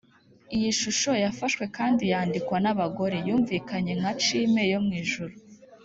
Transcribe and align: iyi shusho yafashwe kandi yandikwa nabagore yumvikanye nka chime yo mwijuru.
iyi 0.55 0.71
shusho 0.79 1.11
yafashwe 1.23 1.63
kandi 1.77 2.03
yandikwa 2.13 2.57
nabagore 2.63 3.17
yumvikanye 3.27 3.91
nka 3.99 4.11
chime 4.23 4.63
yo 4.71 4.79
mwijuru. 4.85 5.33